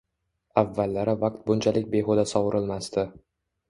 Avvallari 0.61 1.15
vaqt 1.25 1.45
bunchalik 1.51 1.95
behuda 1.95 2.27
sovurilmasdi. 2.35 3.11